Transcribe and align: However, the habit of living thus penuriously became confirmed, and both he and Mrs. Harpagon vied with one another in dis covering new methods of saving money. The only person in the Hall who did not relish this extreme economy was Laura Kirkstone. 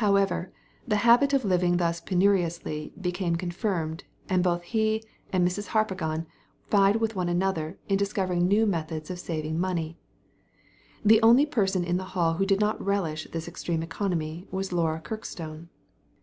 However, 0.00 0.50
the 0.88 0.96
habit 1.04 1.34
of 1.34 1.44
living 1.44 1.76
thus 1.76 2.00
penuriously 2.00 2.94
became 2.98 3.36
confirmed, 3.36 4.04
and 4.30 4.42
both 4.42 4.62
he 4.62 5.04
and 5.30 5.46
Mrs. 5.46 5.66
Harpagon 5.72 6.24
vied 6.70 6.96
with 6.96 7.14
one 7.14 7.28
another 7.28 7.76
in 7.86 7.98
dis 7.98 8.14
covering 8.14 8.48
new 8.48 8.64
methods 8.64 9.10
of 9.10 9.18
saving 9.18 9.60
money. 9.60 9.98
The 11.04 11.20
only 11.20 11.44
person 11.44 11.84
in 11.84 11.98
the 11.98 12.14
Hall 12.16 12.32
who 12.36 12.46
did 12.46 12.60
not 12.60 12.82
relish 12.82 13.28
this 13.30 13.46
extreme 13.46 13.82
economy 13.82 14.48
was 14.50 14.72
Laura 14.72 15.02
Kirkstone. 15.02 15.68